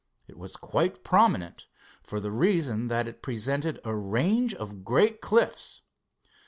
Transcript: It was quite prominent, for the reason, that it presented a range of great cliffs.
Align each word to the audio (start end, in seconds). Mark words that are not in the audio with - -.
It 0.27 0.35
was 0.35 0.57
quite 0.57 1.03
prominent, 1.03 1.67
for 2.01 2.19
the 2.19 2.31
reason, 2.31 2.87
that 2.87 3.07
it 3.07 3.21
presented 3.21 3.79
a 3.83 3.93
range 3.93 4.55
of 4.55 4.83
great 4.83 5.21
cliffs. 5.21 5.83